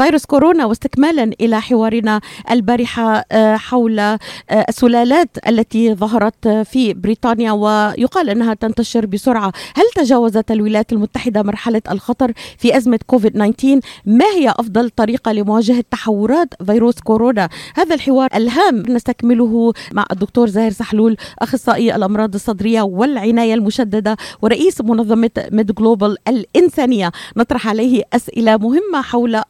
[0.00, 4.18] فيروس كورونا واستكمالا إلى حوارنا البارحة آه، حول آه،
[4.50, 9.52] السلالات التي ظهرت في بريطانيا ويقال أنها تنتشر بسرعة.
[9.76, 15.84] هل تجاوزت الولايات المتحدة مرحلة الخطر في أزمة كوفيد 19 ما هي أفضل طريقة لمواجهة
[15.90, 23.54] تحورات فيروس كورونا؟ هذا الحوار الهام نستكمله مع الدكتور زاهر سحلول أخصائي الأمراض الصدرية والعناية
[23.54, 27.12] المشددة ورئيس منظمة ميد جلوبال الإنسانية.
[27.36, 29.40] نطرح عليه أسئلة مهمة حول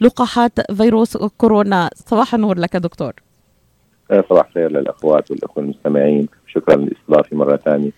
[0.00, 1.90] لقاحات فيروس كورونا.
[1.94, 3.12] صباح النور لك دكتور.
[4.10, 6.28] آه، صباح الخير للأخوات والأخوة المستمعين.
[6.46, 7.90] شكرا لاستضافتي مرة ثانية.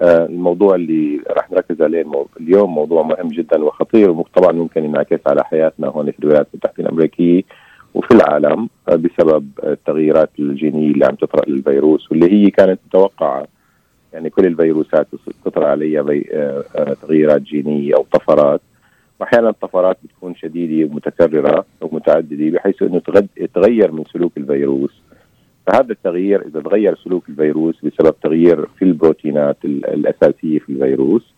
[0.00, 2.06] آه، الموضوع اللي راح نركز عليه
[2.40, 7.42] اليوم موضوع مهم جدا وخطير وطبعا ممكن ينعكس على حياتنا هون في الولايات المتحدة الأمريكية
[7.94, 13.46] وفي العالم آه، بسبب التغييرات الجينية اللي عم تطرأ للفيروس واللي هي كانت متوقعة.
[14.12, 15.06] يعني كل الفيروسات
[15.44, 16.02] تطرأ عليها
[17.02, 18.60] تغييرات جينية أو طفرات.
[19.20, 23.02] واحيانا الطفرات بتكون شديدة ومتكررة أو متعددة بحيث إنه
[23.54, 25.02] تغير من سلوك الفيروس.
[25.66, 31.34] فهذا التغيير إذا تغير سلوك الفيروس بسبب تغيير في البروتينات الأساسية في الفيروس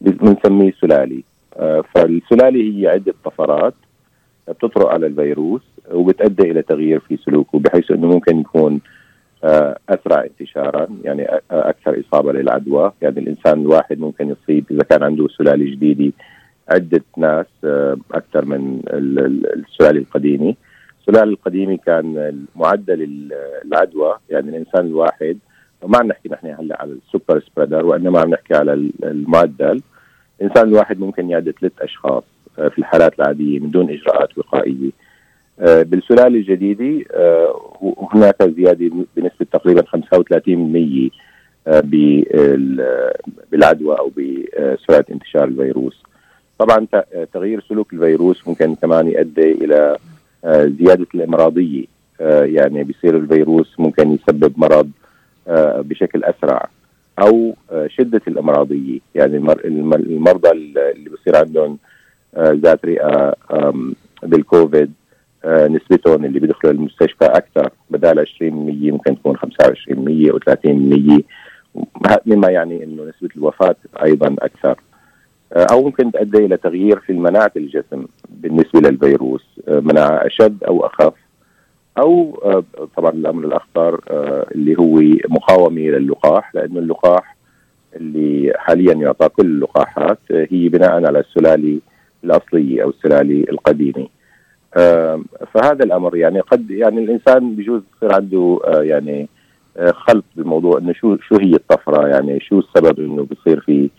[0.00, 1.24] بنسميه سلالي
[1.56, 3.74] آه، فالسلالي هي عدة طفرات
[4.48, 8.80] بتطرق على الفيروس وبتؤدي إلى تغيير في سلوكه بحيث إنه ممكن يكون
[9.44, 12.92] آه، أسرع انتشارا يعني أكثر إصابة للعدوى.
[13.02, 16.12] يعني الإنسان الواحد ممكن يصيب إذا كان عنده سلاله جديدة
[16.68, 18.82] عدة ناس آه، أكثر من
[19.56, 20.54] السلاله القديمة.
[21.00, 23.28] السلاله القديمة كان معدل
[23.64, 25.38] العدوى يعني الإنسان الواحد.
[25.86, 28.72] ما عم نحكي نحن هلأ على السوبر سبريدر وإنما عم نحكي على
[29.04, 29.80] المعدل.
[30.40, 32.24] الإنسان الواحد ممكن يعدي ثلاث أشخاص
[32.58, 34.90] آه، في الحالات العادية من دون إجراءات وقائية.
[35.60, 37.04] آه، بالسلاله الجديدة
[38.12, 41.10] هناك زيادة بنسبة تقريبا 35%
[43.50, 46.02] بالعدوى أو بسرعة انتشار الفيروس.
[46.58, 46.86] طبعا
[47.32, 49.96] تغيير سلوك الفيروس ممكن كمان يؤدي إلى
[50.44, 51.84] آه، زيادة الإمراضية.
[52.20, 54.90] آه، يعني بيصير الفيروس ممكن يسبب مرض
[55.48, 56.68] آه، بشكل أسرع
[57.18, 57.54] أو
[57.86, 58.98] شدة الإمراضية.
[59.14, 59.36] يعني
[59.94, 61.78] المرضى اللي بصير عندهم
[62.38, 63.34] ذات رئة
[64.22, 64.92] بالكوفيد
[65.46, 71.22] نسبتهم اللي بيدخلوا المستشفى أكثر بدال 20% ممكن تكون 25% أو 30%
[72.26, 74.80] مما يعني إنه نسبة الوفاة أيضا أكثر.
[75.52, 81.14] أو ممكن تؤدي إلى تغيير في مناعه الجسم بالنسبة للفيروس آه، مناعة أشد أو أخف
[81.98, 87.36] أو آه، طبعا الأمر الأخطر آه، اللي هو مقاومة للقاح لأنه اللقاح
[87.96, 91.80] اللي حاليا يعطى كل اللقاحات هي بناء على السلالة
[92.24, 94.08] الأصلية أو السلالة القديمة.
[95.52, 99.28] فهذا الأمر يعني قد يعني الإنسان بجوز يصير عنده يعني
[99.90, 103.90] خلط بالموضوع إنه شو شو هي الطفرة يعني شو السبب إنه بصير في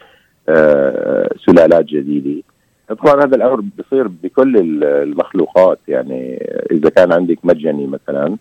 [1.46, 2.44] سلالات جديدة.
[2.90, 6.38] طبعا هذا الأمر بيصير بكل المخلوقات يعني
[6.72, 8.38] إذا كان عندك مجاني مثلا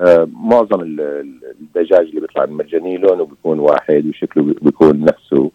[0.00, 5.50] آه، معظم الدجاج اللي بيطلع المجاني لونه بيكون واحد وشكله بيكون نفسه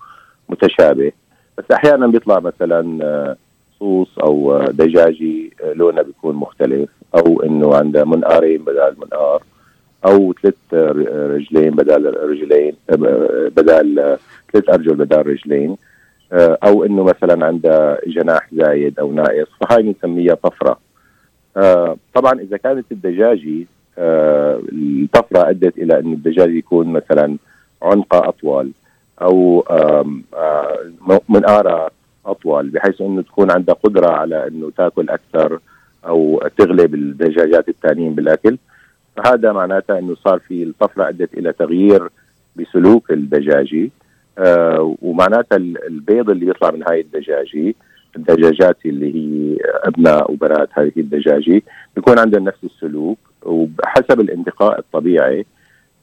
[0.49, 1.11] متشابه.
[1.57, 3.35] بس أحيانا بيطلع مثلا آه،
[3.79, 9.43] صوص أو دجاجي آه، لونه بيكون مختلف أو إنه عنده منقارين بدل منقار.
[10.05, 10.73] أو ثلاث
[11.35, 12.73] رجلين بدل رجلين
[13.57, 14.17] بدل
[14.53, 15.77] ثلاث أرجل بدل رجلين.
[16.33, 20.79] أو إنه مثلا عنده جناح زايد أو ناقص فهاي بنسميها طفرة.
[22.13, 23.65] طبعا إذا كانت الدجاجه
[23.97, 27.37] الطفرة أدت إلى انه الدجاج يكون مثلا
[27.81, 28.71] عنقة أطول
[29.21, 29.63] أو
[31.29, 31.91] منقاره
[32.25, 35.59] أطول بحيث إنه تكون عندها قدرة على إنه تأكل أكثر
[36.05, 38.57] أو تغلب الدجاجات الثانيين بالأكل.
[39.23, 42.09] فهذا معناته إنه صار في الطفرة أدت إلى تغيير
[42.55, 43.89] بسلوك الدجاجه
[44.37, 47.73] آه ومعناتها البيض اللي يطلع من هاي الدجاجه
[48.15, 51.61] الدجاجات اللي هي أبناء وبنات هذه الدجاجه
[51.95, 55.45] بيكون عندهم نفس السلوك وحسب الانتقاء الطبيعي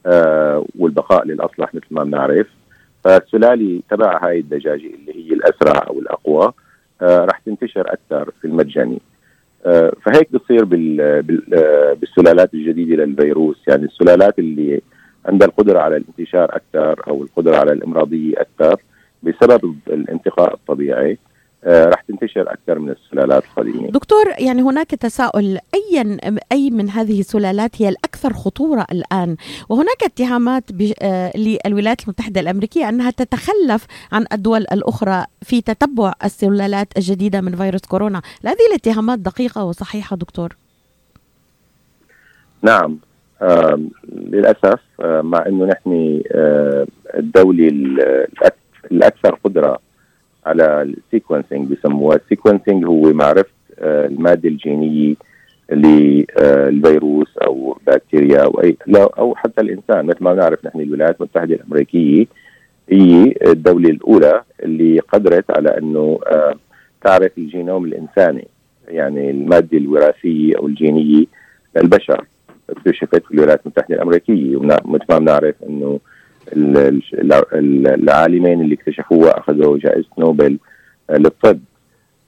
[0.07, 2.47] آه والبقاء للأصلح مثل ما بنعرف.
[3.05, 6.53] فالسلاله تبع هاي الدجاجه اللي هي الأسرع أو الأقوى
[7.03, 9.01] آه راح تنتشر أكثر في المجاني.
[10.03, 11.23] فهيك بصير بال
[12.01, 13.57] بالسلالات الجديدة للفيروس.
[13.69, 14.81] يعني السلالات اللي
[15.27, 18.81] عندها القدرة على الانتشار أكثر أو القدرة على الإمراضية أكثر
[19.23, 21.17] بسبب الانتقاء الطبيعي آه
[21.67, 23.91] راح تنتشر أكثر من السلالات القديمة.
[23.91, 26.19] دكتور يعني هناك تساؤل أي
[26.53, 29.37] أي من هذه السلالات هي الأكثر خطورة الآن
[29.69, 30.65] وهناك اتهامات
[31.03, 37.81] آه للولايات المتحدة الأمريكية أنها تتخلف عن الدول الأخرى في تتبع السلالات الجديدة من فيروس
[37.81, 40.57] كورونا، هذه الاتهامات دقيقة وصحيحة دكتور؟
[42.63, 42.99] نعم
[44.13, 46.23] للأسف مع إنه نحن
[47.15, 47.69] الدولة
[48.93, 49.79] الأكثر قدرة
[50.47, 52.17] على ال sequencing بسموها.
[52.17, 53.51] ال sequencing هو معرفة
[53.81, 55.15] المادة الجينية
[55.73, 60.07] للفيروس أو بكتيريا أو أي أو حتى الإنسان.
[60.07, 62.27] مثل ما نعرف نحن الولايات المتحدة الأمريكية
[62.91, 66.21] هي الدولة الأولى اللي قدرت على إنه
[67.05, 68.49] تعرف الجينوم الإنساني
[68.89, 71.25] يعني المادة الوراثية أو الجينية
[71.77, 72.25] للبشر.
[72.71, 74.57] اكتشفت في الولايات المتحدة الأمريكية.
[74.57, 76.01] ومثل ما بنعرف إنه
[76.53, 80.59] العالمين اللي اكتشفوها اخذوا جائزة نوبل
[81.11, 81.59] للطب.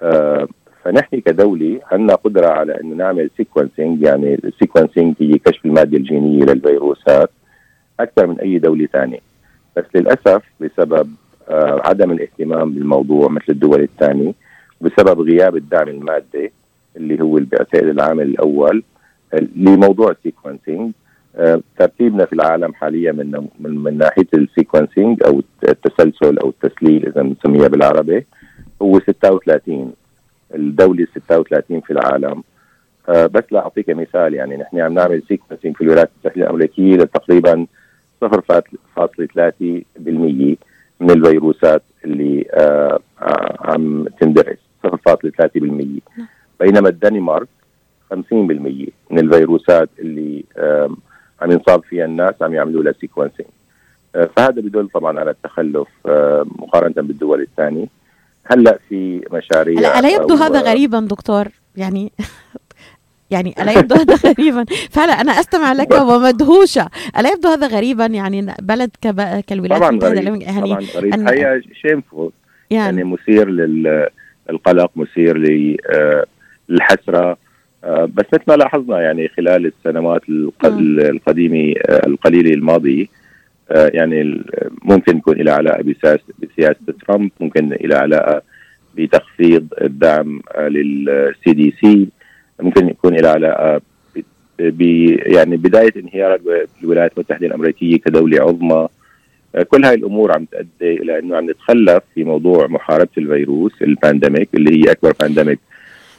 [0.02, 0.48] آه،
[0.84, 6.44] فنحن كدولة عندنا قدرة على إنه نعمل sequencing يعني ال sequencing هي كشف المادة الجينية
[6.44, 7.30] للفيروسات
[8.00, 9.18] أكثر من أي دولة ثانية
[9.76, 11.10] بس للأسف بسبب
[11.48, 14.32] آه، عدم الاهتمام بالموضوع مثل الدول الثانية
[14.80, 16.52] بسبب غياب الدعم المادي
[16.96, 18.82] اللي هو بيعتقد العامل الأول
[19.56, 21.07] لموضوع ال sequencing آه،
[21.78, 27.22] ترتيبنا في العالم حاليا من من, من ناحية ال sequencing أو التسلسل أو التسليل إذا
[27.22, 28.26] بنسميها بالعربي
[28.82, 29.92] هو 36
[30.54, 32.42] الدولة 36 في العالم.
[33.08, 37.66] آه، بس لاعطيك مثال يعني نحن عم نعمل سيكونسينج في الولايات المتحدة الأمريكية لتقريبا
[38.24, 40.56] 0.3%
[41.00, 43.00] من الفيروسات اللي آه،
[43.60, 46.00] عم تندرس 0.3%
[46.60, 47.48] بينما الدنمارك
[48.14, 48.16] 50%
[49.10, 50.44] من الفيروسات اللي
[51.40, 53.48] عم ينصاب فيها الناس عم يعملوا لها sequencing
[54.16, 57.86] آه، فهذا بدل طبعا على التخلف آه، مقارنة بالدول الثانية.
[58.44, 62.12] هلأ في مشاريع لا ألا يبدو هذا غريبا دكتور؟ يعني
[63.30, 66.88] يعني ألا يبدو هذا غريبا؟ فعلا أنا أستمع لك ومدهوشة.
[67.18, 68.90] ألا يبدو هذا غريبا؟ يعني بلد
[69.46, 71.14] كالولايات المتحدة يعني طبعا غريب.
[71.14, 71.28] أن...
[71.28, 72.32] هي shameful
[72.70, 75.38] يعني, يعني مثير للقلق مثير
[76.68, 77.36] للحسرة آه،
[77.84, 83.06] بس مثل ما لاحظنا يعني خلال السنوات القديمة آه، القليلة الماضية
[83.70, 84.44] آه، يعني
[84.82, 85.82] ممكن يكون لها علاقة
[86.38, 86.76] بسياسة
[87.06, 88.42] ترامب ممكن لها علاقة
[88.96, 92.08] بتخفيض الدعم لل CDC
[92.60, 93.80] ممكن يكون لها علاقة
[94.58, 94.82] ب
[95.26, 96.40] يعني بداية انهيار
[96.82, 98.88] الولايات المتحدة الأمريكية كدولة عظمى.
[99.68, 104.48] كل هاي الأمور عم تؤدي إلى إنه عم نتخلف في موضوع محاربة الفيروس ال pandemic
[104.54, 105.58] اللي هي أكبر pandemic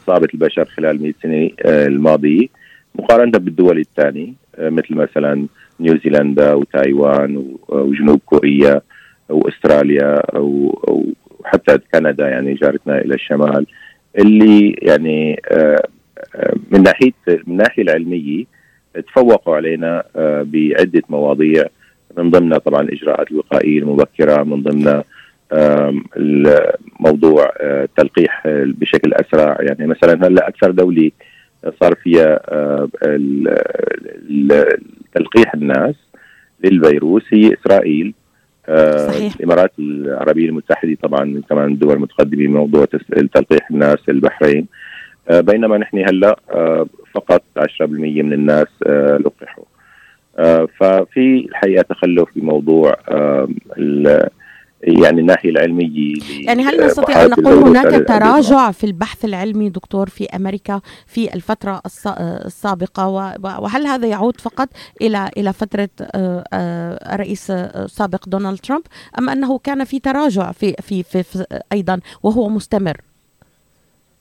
[0.09, 2.47] اصابت البشر خلال 100 سنة آه، الماضيه
[2.95, 5.47] مقارنة بالدول الثانية آه، مثل مثلا
[5.79, 8.81] نيوزيلندا وتايوان وجنوب كوريا
[9.29, 10.75] وأستراليا أو
[11.45, 13.65] حتى كندا يعني جارتنا إلى الشمال
[14.19, 15.83] اللي يعني آه،
[16.71, 18.45] من ناحيه من الناحيه العلمية
[19.07, 20.03] تفوقوا علينا
[20.43, 21.65] بعدة مواضيع
[22.17, 25.03] من ضمنها طبعا الاجراءات الوقائية المبكرة من ضمنها
[26.17, 29.57] الموضوع التلقيح آه، بشكل أسرع.
[29.59, 31.11] يعني مثلا هلأ أكثر دولة
[31.81, 32.39] صار فيها
[35.15, 35.95] تلقيح الناس
[36.63, 38.13] للفيروس هي إسرائيل.
[39.07, 39.35] صحيح.
[39.35, 42.85] الإمارات العربية المتحدة طبعا كمان دول متقدمة بموضوع
[43.33, 44.65] تلقيح الناس البحرين
[45.31, 46.39] بينما نحن هلأ
[47.15, 48.67] فقط 10% من الناس
[49.25, 49.63] لقحوا.
[50.77, 52.97] ففي الحقيقة تخلف بموضوع
[54.83, 56.15] يعني الناحية العلمية
[56.45, 61.81] يعني هل نستطيع أن نقول هناك تراجع في البحث العلمي دكتور في أمريكا في الفترة
[62.45, 63.07] السابقة؟
[63.61, 64.69] وهل هذا يعود فقط
[65.01, 68.83] إلى إلى فترة آه، آه، الرئيس السابق دونالد ترامب
[69.19, 72.97] أم أنه كان في تراجع في في, في, في أيضا وهو مستمر؟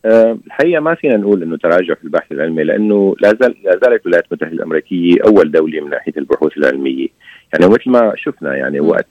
[0.04, 4.02] آه، الحقيقة ما فينا نقول إنه تراجع في البحث العلمي لأنه لا زال لا زالت
[4.06, 7.08] الولايات المتحدة الأمريكية أول دولة من ناحية البحوث العلمية،
[7.52, 9.06] يعني مثل ما شفنا يعني وقت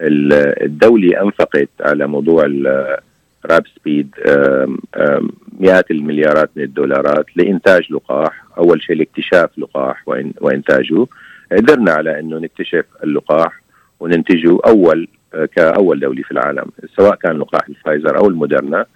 [0.00, 4.14] الدولة أنفقت على موضوع الراب سبيد
[5.60, 10.08] مئات المليارات من الدولارات لإنتاج لقاح أول شيء لاكتشاف لقاح
[10.40, 11.06] وإنتاجه.
[11.52, 13.62] قدرنا على أنه نكتشف اللقاح
[14.00, 16.64] وننتجه أول آه، كأول دولة في العالم
[16.96, 18.86] سواء كان لقاح الفايزر أو المودرنا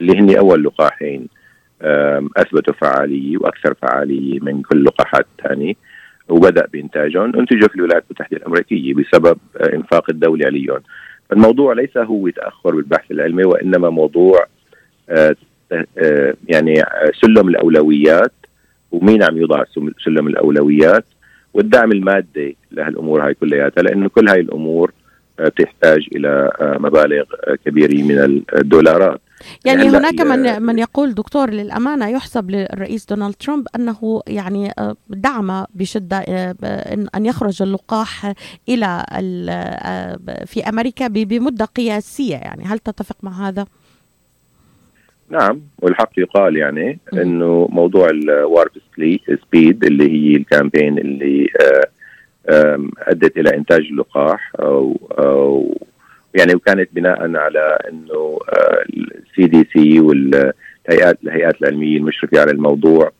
[0.00, 1.28] اللي هن أول لقاحين
[2.36, 5.74] أثبتوا فعالية وأكثر فعالية من كل اللقاحات الثانية
[6.28, 9.38] وبدأ بإنتاجهم انتجوا في الولايات المتحدة الأمريكية بسبب
[9.74, 10.80] إنفاق الدولة عليهم.
[11.32, 14.46] الموضوع ليس هو تاخر بالبحث العلمي وإنما موضوع
[15.10, 15.36] آه،
[15.72, 16.82] آه، يعني
[17.20, 18.32] سلم الأولويات
[18.92, 19.64] ومين عم يوضع
[20.04, 21.04] سلم الأولويات
[21.54, 24.92] والدعم المادي لهالأمور هاي كلياتها لأنه كل هاي الأمور
[25.56, 27.24] تحتاج إلى مبالغ
[27.64, 29.20] كبيرة من الدولارات.
[29.64, 35.64] يعني هناك من من يقول دكتور للأمانة يحسب للرئيس دونالد ترامب أنه يعني آه، دعم
[35.74, 36.54] بشدة آه،
[37.14, 38.32] ان يخرج اللقاح
[38.68, 42.64] إلى آه، في أمريكا بمدة قياسية يعني.
[42.64, 43.66] هل تتفق مع هذا؟
[45.30, 48.70] نعم والحق يقال يعني إنه موضوع ال Warp
[49.46, 51.48] Speed اللي هي ال campaign اللي
[52.98, 54.96] أدت إلى إنتاج اللقاح أو
[56.38, 58.38] يعني وكانت بناء على إنه
[58.88, 63.12] ال CDC الهيئات الهيئات العلمية المشرفة على الموضوع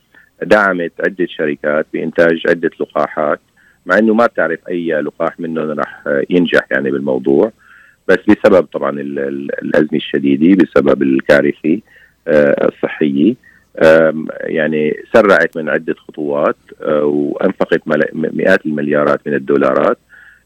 [0.42, 3.40] دعمت عدة شركات بإنتاج عدة لقاحات
[3.86, 7.52] مع إنه ما بتعرف أي لقاح منهم راح ينجح يعني بالموضوع
[8.08, 11.80] بس بسبب طبعا الأزمة الشديدة بسبب الكارثة
[12.28, 13.34] آه، الصحية
[14.40, 17.82] يعني سرعت من عدة خطوات آه، وأنفقت
[18.14, 19.98] مئات المليارات من الدولارات.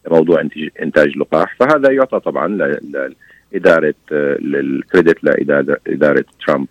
[0.06, 0.40] لموضوع
[0.82, 6.66] إنتاج لقاح فهذا يعطى طبعا لإدارة آه، الكريدت لإدارة ترامب.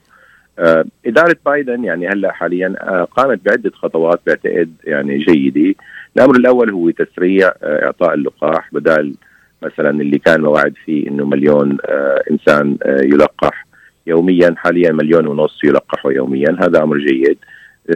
[1.06, 5.76] إدارة بايدن يعني هلأ حاليا قامت بعدة خطوات بعتقد يعني جيدة،
[6.18, 9.14] الأمر الأول هو تسريع إعطاء اللقاح بدال
[9.62, 13.66] مثلا اللي كان موعد فيه إنه مليون آه آه يلقح
[14.08, 17.38] يوميا حاليا مليون ونص يلقحوا يوميا هذا أمر جيد.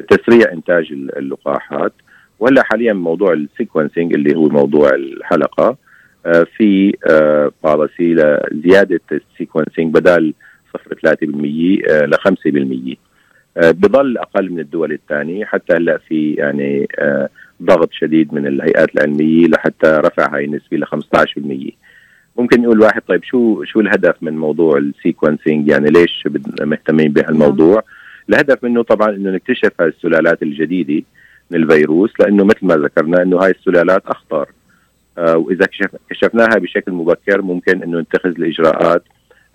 [0.09, 1.93] تسريع إنتاج اللقاحات.
[2.39, 5.77] ولا حاليا موضوع ال sequencing اللي هو موضوع الحلقة
[6.25, 6.93] آه في
[7.63, 10.33] policy آه لزياده ال sequencing بدل
[10.77, 11.11] 0.3%
[11.89, 12.95] آه ل 5%
[13.57, 17.29] آه بضل أقل من الدول الثانية حتى هلأ في يعني آه
[17.63, 21.71] ضغط شديد من الهيئات العلمية لحتى رفع هاي النسبة ل 15%
[22.37, 26.27] ممكن يقول واحد طيب شو شو الهدف من موضوع ال sequencing يعني ليش
[26.61, 27.83] مهتمين بهالموضوع؟
[28.29, 31.05] الهدف منه طبعا إنه نكتشف هاي السلالات الجديدة.
[31.51, 34.49] من الفيروس لأنه مثل ما ذكرنا إنه هاي السلالات أخطر.
[35.17, 39.03] آه وإذا كشف كشفناها بشكل مبكر ممكن إنه نتخذ الإجراءات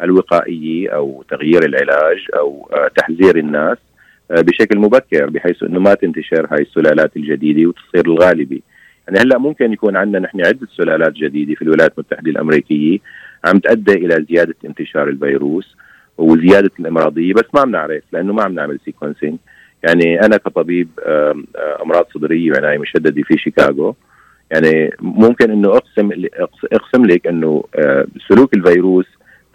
[0.02, 3.78] الوقائية أو تغيير العلاج أو آه تحذير الناس
[4.30, 8.60] آه، بشكل مبكر بحيث إنه ما تنتشر هاي السلالات الجديدة وتصير الغالبة.
[9.08, 12.98] يعني هلأ ممكن يكون عندنا نحن عدة سلالات جديدة في الولايات المتحدة الأمريكية
[13.44, 15.76] عم تؤدي إلى زيادة انتشار الفيروس
[16.18, 19.38] وزيادة الأمراضية بس ما بنعرف لأنه ما عم نعمل sequencing
[19.82, 20.88] يعني أنا كطبيب
[21.82, 23.94] أمراض صدرية وعنايه مشددة في شيكاغو.
[24.50, 26.10] يعني ممكن إنه أقسم
[26.72, 29.06] أقسم لك إنه آه، سلوك الفيروس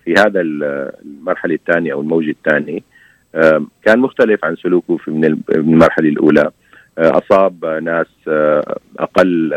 [0.05, 2.79] في هذا المرحلة الثانية أو الموجة الثانية
[3.83, 6.51] كان مختلف عن سلوكه في من المرحلة الأولى.
[6.97, 9.53] آه، أصاب ناس آه، أقل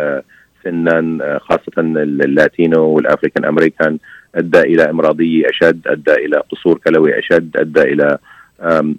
[0.64, 3.98] سنا خاصة ال Latino وال African American
[4.34, 8.18] أدى إلى إمراضية أشد أدى إلى قصور كلوي أشد أدى إلى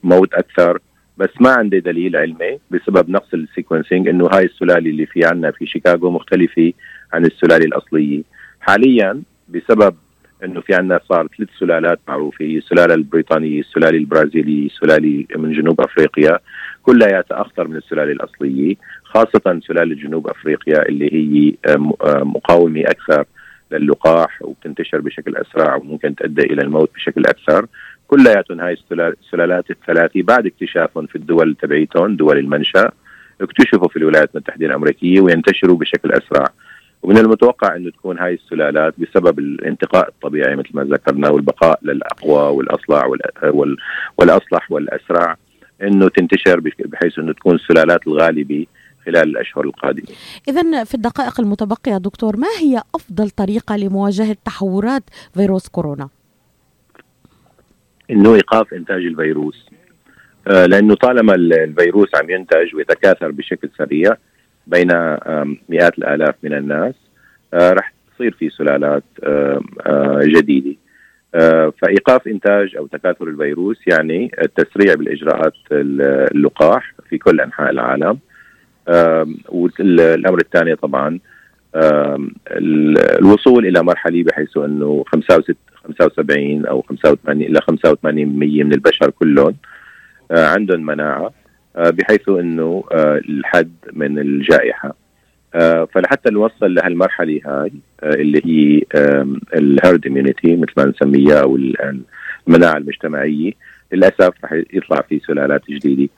[0.04, 0.80] موت أكثر.
[1.20, 5.52] بس ما عندي دليل علمي بسبب نقص ال sequencing إنه هاي السلاله اللي في عنا
[5.52, 6.74] في شيكاغو مختلفة
[7.14, 8.22] عن السلاله الأصلية.
[8.62, 9.96] حاليا بسبب
[10.44, 16.40] إنه في عندنا صار ثلاث سلالات معروفة السلالة البريطانية السلالة البرازيلية السلالة من جنوب أفريقيا
[16.84, 21.54] كلها أخطر من السلالة الأصلية خاصة سلالة جنوب أفريقيا اللي هي
[22.24, 23.26] مقاومة أكثر
[23.72, 27.66] للقاح وبتنتشر بشكل أسرع وممكن تؤدي إلى الموت بشكل أكثر.
[28.10, 28.78] كلياتهم هاي
[29.22, 32.92] السلالات الثلاثه بعد اكتشافهم في الدول تبعيتهم دول المنشأ
[33.42, 36.46] اكتشفوا في الولايات المتحدة الأمريكية وينتشروا بشكل أسرع
[37.04, 43.06] ومن المتوقع إنه تكون هاي السلالات بسبب الانتقاء الطبيعي مثل ما ذكرنا والبقاء للأقوى والأصلع
[44.18, 45.36] والأصلح والأسرع
[45.82, 48.66] إنه تنتشر بحيث إنه تكون السلالات الغالبة
[49.06, 50.08] خلال الأشهر القادمة.
[50.48, 56.10] اذا في الدقائق المتبقية دكتور ما هي أفضل طريقة لمواجهة تحورات فيروس كورونا؟
[58.12, 59.70] إنه إيقاف إنتاج الفيروس.
[60.48, 64.16] آه لأنه طالما الفيروس عم ينتج ويتكاثر بشكل سريع
[64.68, 64.88] بين
[65.70, 66.94] مئات الآلاف من الناس
[67.54, 70.76] آه، رح تصير في سلالات آه، جديدة.
[71.82, 78.20] فإيقاف إنتاج أو تكاثر الفيروس يعني التسريع بالإجراءات اللقاح في كل أنحاء العالم.
[79.50, 81.20] والأمر الثاني طبعا
[83.22, 85.04] الوصول إلى مرحلة بحيث إنه
[85.94, 89.56] 75 أو 85 إلى 85% من البشر كلهم
[90.32, 91.32] عندهم مناعة
[91.76, 94.96] آه، بحيث إنه آه، الحد من الجائحة.
[95.56, 97.72] آه، فلحتى نوصل لهالمرحلة هاي
[98.04, 98.84] اللي هي
[99.56, 101.56] الهيرد اميونيتي مثل ما نسميها أو
[102.48, 103.52] المناعة المجتمعية
[103.92, 106.10] للأسف رح يطلع في سلالات جديدة.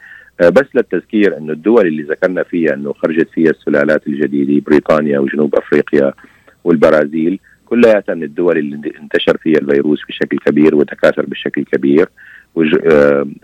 [0.41, 6.13] بس للتذكير إنه الدول اللي ذكرنا فيها إنه خرجت فيها السلالات الجديدة بريطانيا وجنوب أفريقيا
[6.63, 7.39] والبرازيل
[7.71, 12.09] كلها من الدول اللي انتشر فيها الفيروس بشكل كبير وتكاثر بشكل كبير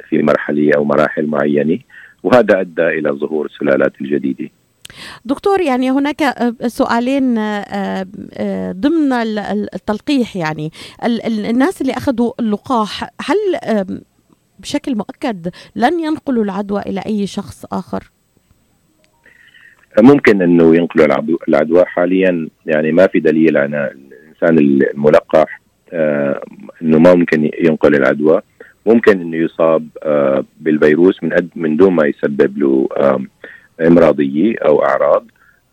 [0.10, 1.80] في مرحلة أو مراحل معينة
[2.24, 4.50] وهذا أدى إلى ظهور السلالات الجديدة.
[5.26, 9.14] دكتور يعني هناك آه، سؤالين آه، آه، ضمن
[9.74, 10.72] التلقيح يعني.
[11.26, 13.38] الناس اللي أخذوا اللقاح هل
[14.60, 18.12] بشكل مؤكد لن ينقلوا العدوى إلى أي شخص آخر؟
[20.00, 21.06] ممكن إنه ينقلوا
[21.50, 22.50] العدوى حاليا.
[22.66, 23.94] يعني ما في دليل على
[24.44, 25.62] الإنسان الملقح
[26.82, 28.42] إنه ما ممكن ينقل العدوى.
[28.86, 32.88] ممكن إنه يصاب آه، بالفيروس من من دون ما يسبب له
[33.82, 35.26] إمراضية أو أعراض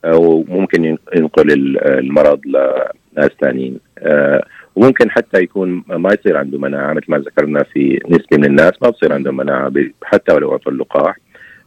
[0.04, 4.44] أو ممكن ينقل المرض لناس ثانيين آه،
[4.76, 8.90] وممكن حتى يكون ما يصير عنده مناعة مثل ما ذكرنا في نسبة من الناس ما
[8.90, 9.73] بصير عندهم مناعة
[10.04, 11.18] حتى ولو اعطوا اللقاح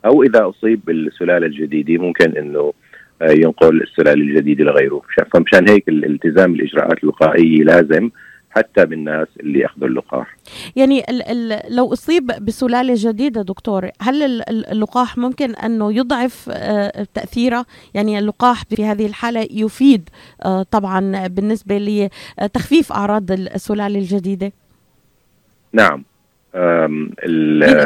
[0.06, 2.74] أو إذا أصيب بالسلالة الجديدة ممكن إنه آه،
[3.22, 5.02] ينقل السلاله الجديدة لغيره.
[5.34, 8.10] فمشان هيك الالتزام بالاجراءات الوقائيه لازم
[8.50, 10.38] حتى بالناس اللي أخذوا اللقاح.
[10.76, 17.66] يعني ال ال لو أصيب بسلالة جديدة دكتور هل اللقاح ممكن أنه يضعف آه، تأثيره؟
[17.94, 20.10] يعني اللقاح في هذه الحالة يفيد
[20.46, 22.10] آه، طبعا بالنسبة
[22.40, 24.52] لتخفيف أعراض السلالة الجديدة؟
[25.74, 26.04] نعم.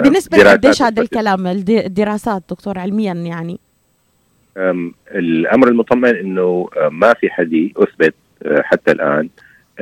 [0.03, 3.59] بالنسبة لقديش هذا الكلام الدراسات دكتور علميا يعني؟
[5.15, 9.29] الأمر المطمئن إنه ما في حديث اثبت آه، حتى الآن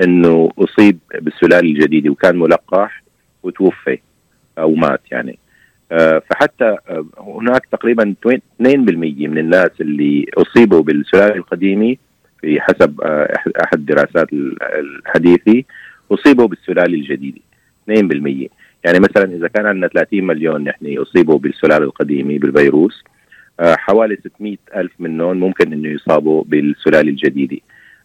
[0.04, 3.04] إنه أصيب بالسلالة الجديدة وكان ملقح
[3.44, 4.00] وتوفي
[4.58, 5.40] أو مات يعني.
[5.92, 6.78] آه، فحتى
[7.18, 11.96] هناك تقريبا 2% من الناس اللي أصيبوا بالسلالة القديمة
[12.42, 13.02] في حسب
[13.64, 15.64] أحد الدراسات الحديثه
[16.12, 17.42] أصيبوا بالسلالة الجديدة
[17.90, 18.50] 2%
[18.84, 23.04] يعني مثلا إذا كان عندنا 30 مليون نحن أصيبوا بالسلالة القديمة بالفيروس
[23.62, 27.58] حوالي 600 ألف منهم ممكن أنه يصابوا بالسلالة الجديدة.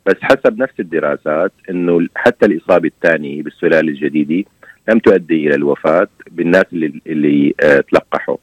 [0.06, 4.44] بس حسب نفس الدراسات أنه حتى الإصابة الثانية بالسلالة الجديدة
[4.88, 8.36] لم تؤدي إلى الوفاة بالناس اللي, اللي آه تلقحوا.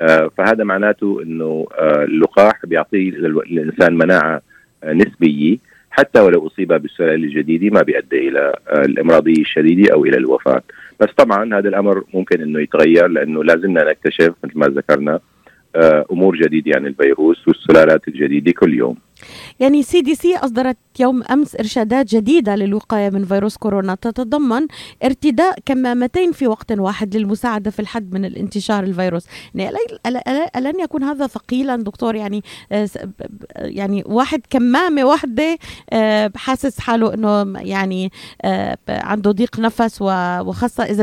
[0.00, 4.42] آه فهذا معناته أنه آه اللقاح بيعطي الإنسان مناعة
[4.84, 5.56] آه نسبية
[5.90, 10.62] حتى ولو أصيب بالسلالة الجديدة ما بيؤدي إلى آه الإمراضية الشديدة أو إلى الوفاة.
[11.00, 15.20] بس طبعا هذا الأمر ممكن أنه يتغير لأنه لازمنا نكتشف مثل ما ذكرنا آه،
[16.12, 18.96] أمور جديدة عن الفيروس والسلالات الجديدة كل يوم.
[19.60, 23.94] يعني CDC أصدرت يوم أمس إرشادات جديدة للوقاية من فيروس كورونا.
[23.94, 24.66] تتضمن
[25.04, 29.76] ارتداء كمامتين في وقت واحد للمساعدة في الحد من الانتشار الفيروس، يعني
[30.56, 32.88] ألن يكون هذا ثقيلا دكتور؟ يعني آه،
[33.56, 35.58] يعني واحد كمامة واحدة
[35.90, 38.12] آه، حاسس حاله إنه يعني
[38.88, 41.02] عنده ضيق نفس وخاصة إذا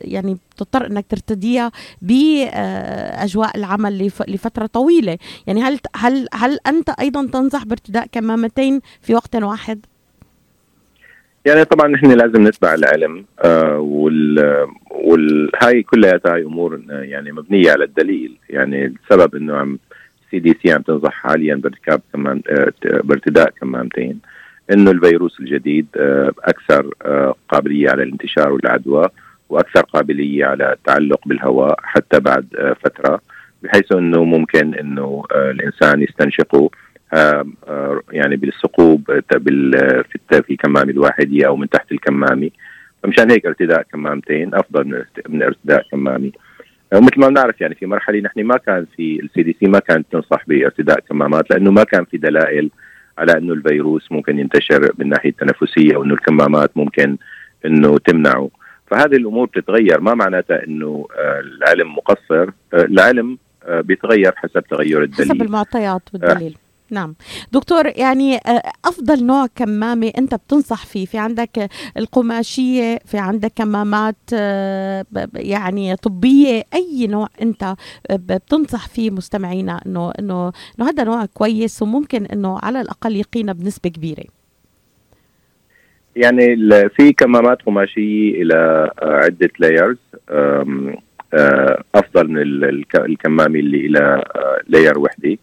[0.00, 1.70] يعني بتضطر إنك ترتديها
[2.02, 5.18] باجواء العمل لفترة طويلة.
[5.46, 9.86] يعني هل هل هل أنت أيضا تنصح بارتداء كمامتين في وقت واحد؟
[11.44, 14.38] يعني طبعا نحن لازم نتبع العلم آه وال
[14.90, 18.36] والهاي كلها هاي أمور يعني مبنية على الدليل.
[18.50, 19.78] يعني السبب إنه عم
[20.30, 24.18] CDC عم تنصح حاليا بارتكاب كمان آه بارتداء كمامتين.
[24.72, 29.08] إنه الفيروس الجديد آه أكثر آه قابلية على الانتشار والعدوى.
[29.48, 33.20] وأكثر قابلية على التعلق بالهواء حتى بعد آه، فترة
[33.62, 36.70] بحيث إنه ممكن إنه آه، الإنسان يستنشقه
[37.14, 37.46] آه،
[38.12, 39.20] يعني بالثقوب
[40.30, 42.50] في الكمامه الواحده أو من تحت الكمامة.
[43.02, 46.32] فمشان هيك ارتداء كمامتين أفضل من ارتداء كمامة.
[46.94, 50.06] ومثل ما بنعرف يعني في مرحلة نحن ما كان في السي دي سي ما كانت
[50.12, 52.70] تنصح بارتداء كمامات لأنه ما كان في دلائل
[53.18, 57.16] على إنه الفيروس ممكن ينتشر من ناحية التنفسيه وإنه الكمامات ممكن
[57.66, 58.50] إنه تمنعه.
[58.90, 60.00] فهذه الأمور بتتغير.
[60.00, 62.50] ما معناتها إنه آه، العلم مقصر.
[62.74, 65.30] آه، العلم آه، بيتغير حسب تغير الدليل.
[65.30, 66.58] حسب المعطيات والدليل.
[66.90, 67.14] نعم.
[67.52, 68.40] دكتور يعني
[68.84, 74.16] أفضل نوع كمامة أنت بتنصح فيه؟ في عندك القماشية في عندك كمامات
[75.34, 77.74] يعني طبية أي نوع أنت
[78.10, 83.90] بتنصح فيه مستمعينا إنه إنه إنه هذا نوع كويس وممكن إنه على الأقل يقينا بنسبة
[83.90, 84.24] كبيرة؟
[86.16, 86.56] يعني
[86.88, 89.98] في كمامات قماشية إلى آه، عدة لايرز
[90.30, 92.38] آه، أفضل من
[92.94, 94.24] الكمامة اللي إلى
[94.68, 95.38] لاير آه، وحدة.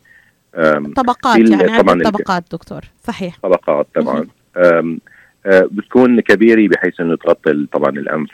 [0.95, 2.82] طبقات يعني عدة طبقات دكتور.
[3.04, 3.38] صحيح.
[3.43, 4.28] طبقات طبعا.
[5.47, 8.30] بتكون كبيرة بحيث إنه تغطي طبعا الأنف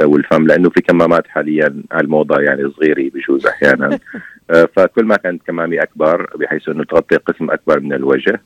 [0.00, 3.98] والفم لأنه في كمامات حاليا على الموضة يعني صغيرة بجوز أحيانا.
[4.76, 8.40] فكل ما كانت كمامة أكبر بحيث إنه تغطي قسم أكبر من الوجه.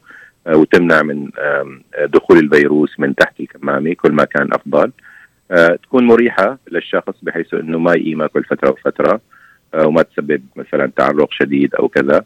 [0.54, 1.30] وتمنع من
[2.06, 4.92] دخول الفيروس من تحت الكمامة كل ما كان أفضل.
[5.50, 9.20] آه، تكون مريحة للشخص بحيث إنه ما يقيمها كل فتره وفترة
[9.74, 12.24] آه، وما تسبب مثلا تعرق شديد أو كذا.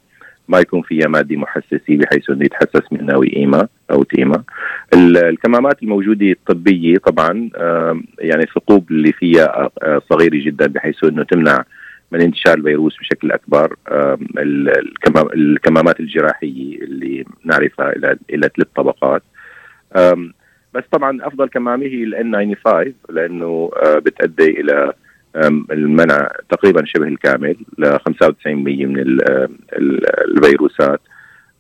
[0.49, 4.45] ما يكون فيها مادة محسسة بحيث إنه يتحسس منها ويقيمها أو تقيمها.
[4.95, 7.51] الكمامات الموجودة الطبية طبعا
[8.19, 9.71] يعني الثقوب اللي فيها
[10.11, 11.65] صغيرة جدا بحيث إنه تمنع
[12.15, 13.77] من انتشار الفيروس بشكل أكبر
[15.35, 19.23] الكمامات الجراحية اللي نعرفها إلى إلى ثلاث طبقات.
[20.75, 24.93] بس طبعا أفضل كمامة هي الان 95 لأنه بتؤدي إلى
[25.73, 29.19] المنع تقريبا شبه الكامل ل 95% من
[30.29, 31.01] الفيروسات.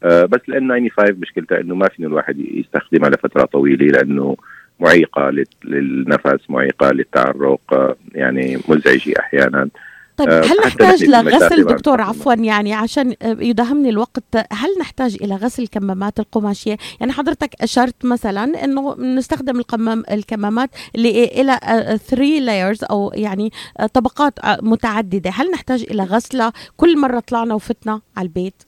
[0.02, 4.36] بس الان 95 مشكلتها إنه ما فينا الواحد يستخدمها لفترة طويلة لأنه
[4.80, 5.30] معيقة
[5.64, 9.68] للنفس معيقة للتعرق يعني مزعجة أحيانا.
[10.16, 16.20] طيب هل نحتاج لغسل دكتور عفوا يعني عشان يداهمني الوقت هل نحتاج إلى غسل الكمامات
[16.20, 21.58] القماشية؟ يعني حضرتك أشرت مثلا إنه نستخدم الكمام الكمامات اللي إلى
[22.06, 23.50] 3 لايرز أو يعني
[23.94, 25.30] طبقات متعددة.
[25.30, 28.62] هل نحتاج إلى غسلها كل مرة طلعنا وفتنا على البيت؟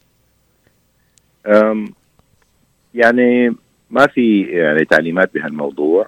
[2.94, 3.54] يعني
[3.90, 6.06] ما في يعني تعليمات بهالموضوع.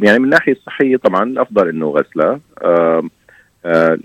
[0.00, 2.40] يعني من الناحيه الصحيه طبعا الافضل إنه غسلة.
[2.62, 3.02] آه،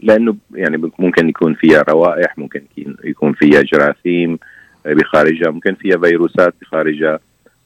[0.03, 2.61] لأنه يعني ممكن يكون فيها روائح ممكن
[3.03, 4.39] يكون فيها جراثيم
[4.85, 7.19] بخارجها ممكن فيها فيروسات بخارجها.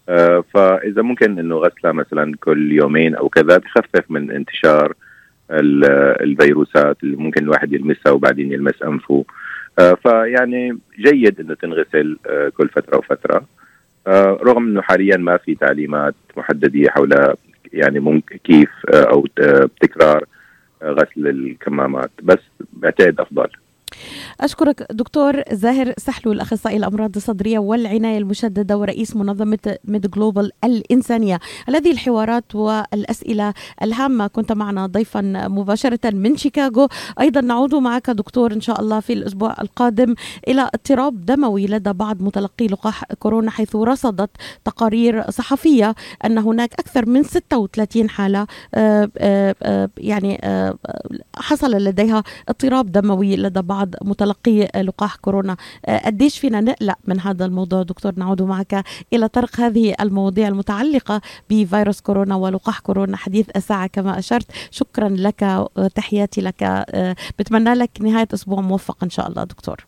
[0.09, 4.93] آه، فإذا ممكن إنه غسلها مثلا كل يومين أو كذا بخفف من انتشار
[5.51, 9.25] الفيروسات اللي ممكن الواحد يلمسها وبعدين يلمس أنفه.
[9.79, 12.17] آه، فيعني جيد إنه تنغسل
[12.57, 13.45] كل فترة وفترة.
[14.43, 17.35] رغم إنه حاليا ما في تعليمات محددة حول
[17.73, 19.27] يعني ممكن كيف أو
[19.81, 20.25] تكرار
[20.83, 22.39] غسل الكمامات بس
[22.73, 23.49] بعتقد أفضل.
[24.41, 31.39] أشكرك دكتور زاهر سحلو الأخصائي الأمراض الصدرية والعناية المشددة ورئيس منظمة ميد جلوبال الإنسانية.
[31.67, 36.87] هذه الحوارات والأسئلة الهامة كنت معنا ضيفا مباشرة من شيكاغو.
[37.19, 40.15] أيضا نعود معك دكتور إن شاء الله في الأسبوع القادم
[40.47, 44.29] إلى اضطراب دموي لدى بعض متلقي لقاح كورونا حيث رصدت
[44.65, 50.41] تقارير صحفية أن هناك أكثر من 36 حالة آه، آه، آه، يعني
[51.37, 55.57] حصل لديها اضطراب دموي لدى بعض متلقي لقاح كورونا.
[56.05, 62.01] قديش فينا نقلق من هذا الموضوع؟ دكتور نعود معك إلى طرق هذه المواضيع المتعلقة بفيروس
[62.01, 63.17] كورونا ولقاح كورونا.
[63.17, 64.51] حديث الساعة كما أشرت.
[64.71, 66.85] شكرا لك تحياتي لك.
[67.39, 69.85] بتمنى لك نهاية أسبوع موفق إن شاء الله دكتور.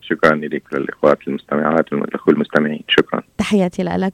[0.00, 3.22] شكرا لك للإخوات المستمعات والأخوة المستمعين شكرا.
[3.38, 4.10] تحياتي لك.